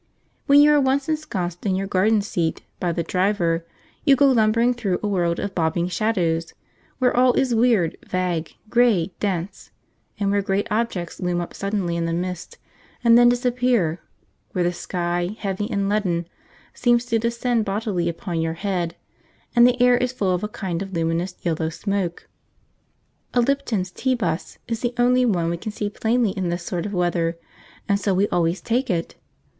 [0.47, 3.67] When you are once ensconced in your garden seat by the driver,
[4.03, 6.55] you go lumbering through a world of bobbing shadows,
[6.97, 9.69] where all is weird, vague, grey, dense;
[10.19, 12.57] and where great objects loom up suddenly in the mist
[13.03, 13.99] and then disappear;
[14.53, 16.27] where the sky, heavy and leaden,
[16.73, 18.95] seems to descend bodily upon your head,
[19.55, 22.27] and the air is full of a kind of luminous yellow smoke.
[23.35, 26.87] A Lipton's Tea 'bus is the only one we can see plainly in this sort
[26.87, 27.37] of weather,
[27.87, 29.13] and so we always take it.